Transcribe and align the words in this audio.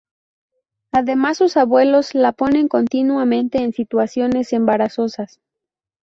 Además, 0.91 1.37
sus 1.37 1.57
abuelos 1.57 2.15
la 2.15 2.31
ponen 2.31 2.67
continuamente 2.67 3.59
en 3.61 3.71
situaciones 3.71 4.51
embarazosas. 4.51 5.39